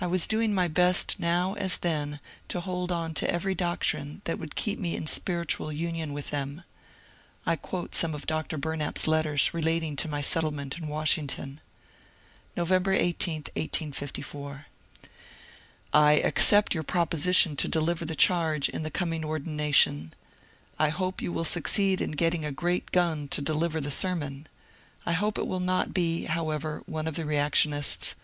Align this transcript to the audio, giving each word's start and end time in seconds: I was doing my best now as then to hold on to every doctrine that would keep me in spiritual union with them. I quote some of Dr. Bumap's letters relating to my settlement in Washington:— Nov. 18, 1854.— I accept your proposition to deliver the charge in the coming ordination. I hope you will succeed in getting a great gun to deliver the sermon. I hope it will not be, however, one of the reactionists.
I 0.00 0.06
was 0.06 0.26
doing 0.26 0.54
my 0.54 0.68
best 0.68 1.16
now 1.20 1.52
as 1.52 1.76
then 1.76 2.20
to 2.48 2.62
hold 2.62 2.90
on 2.90 3.12
to 3.12 3.30
every 3.30 3.54
doctrine 3.54 4.22
that 4.24 4.38
would 4.38 4.54
keep 4.56 4.78
me 4.78 4.96
in 4.96 5.06
spiritual 5.06 5.70
union 5.70 6.14
with 6.14 6.30
them. 6.30 6.64
I 7.44 7.56
quote 7.56 7.94
some 7.94 8.14
of 8.14 8.24
Dr. 8.24 8.56
Bumap's 8.56 9.06
letters 9.06 9.52
relating 9.52 9.96
to 9.96 10.08
my 10.08 10.22
settlement 10.22 10.78
in 10.78 10.88
Washington:— 10.88 11.60
Nov. 12.56 12.72
18, 12.72 13.34
1854.— 13.52 14.66
I 15.92 16.12
accept 16.14 16.72
your 16.72 16.82
proposition 16.82 17.54
to 17.56 17.68
deliver 17.68 18.06
the 18.06 18.16
charge 18.16 18.70
in 18.70 18.82
the 18.82 18.90
coming 18.90 19.22
ordination. 19.26 20.14
I 20.78 20.88
hope 20.88 21.20
you 21.20 21.34
will 21.34 21.44
succeed 21.44 22.00
in 22.00 22.12
getting 22.12 22.46
a 22.46 22.50
great 22.50 22.92
gun 22.92 23.28
to 23.28 23.42
deliver 23.42 23.78
the 23.78 23.90
sermon. 23.90 24.46
I 25.04 25.12
hope 25.12 25.36
it 25.36 25.46
will 25.46 25.60
not 25.60 25.92
be, 25.92 26.24
however, 26.24 26.82
one 26.86 27.06
of 27.06 27.16
the 27.16 27.26
reactionists. 27.26 28.14